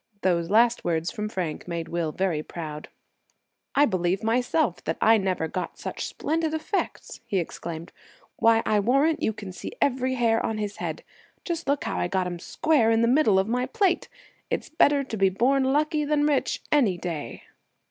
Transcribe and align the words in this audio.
Those 0.23 0.49
last 0.49 0.83
words 0.83 1.11
from 1.11 1.29
Frank 1.29 1.67
made 1.67 1.87
Will 1.87 2.11
very 2.11 2.41
proud. 2.41 2.89
"I 3.75 3.85
believe 3.85 4.23
myself 4.23 4.83
that 4.85 4.97
I 4.99 5.19
never 5.19 5.47
got 5.47 5.77
such 5.77 6.07
splendid 6.07 6.55
effects!" 6.55 7.21
he 7.27 7.37
exclaimed. 7.37 7.91
"Why, 8.37 8.63
I 8.65 8.79
warrant 8.79 9.21
you 9.21 9.31
can 9.31 9.51
see 9.51 9.73
every 9.79 10.15
hair 10.15 10.43
on 10.43 10.57
his 10.57 10.77
head. 10.77 11.03
Just 11.45 11.67
look 11.67 11.83
how 11.83 11.99
I 11.99 12.07
got 12.07 12.25
him 12.25 12.39
square 12.39 12.89
in 12.89 13.03
the 13.03 13.07
middle 13.07 13.37
of 13.37 13.47
my 13.47 13.67
plate! 13.67 14.09
It's 14.49 14.69
better 14.69 15.03
to 15.03 15.17
be 15.17 15.29
born 15.29 15.65
lucky 15.65 16.03
than 16.03 16.25
rich, 16.25 16.63
any 16.71 16.97
day." 16.97 17.43